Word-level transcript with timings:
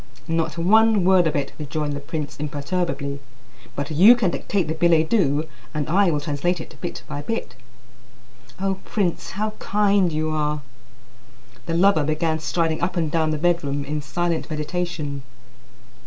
"Not 0.27 0.57
one 0.57 1.03
word 1.05 1.27
of 1.27 1.35
it," 1.35 1.53
rejoined 1.59 1.93
the 1.93 1.99
prince 1.99 2.35
imperturbably; 2.37 3.19
"but 3.75 3.91
you 3.91 4.15
can 4.15 4.31
dictate 4.31 4.67
the 4.67 4.73
billet 4.73 5.11
doux, 5.11 5.47
and 5.75 5.87
I 5.87 6.09
will 6.09 6.19
translate 6.19 6.59
it 6.59 6.75
bit 6.81 7.03
by 7.07 7.21
bit." 7.21 7.53
"O 8.59 8.79
prince, 8.83 9.29
how 9.37 9.51
kind 9.59 10.11
you 10.11 10.31
are!" 10.31 10.63
The 11.67 11.75
lover 11.75 12.03
began 12.03 12.39
striding 12.39 12.81
up 12.81 12.97
and 12.97 13.11
down 13.11 13.29
the 13.29 13.37
bedroom 13.37 13.85
in 13.85 14.01
silent 14.01 14.49
meditation. 14.49 15.21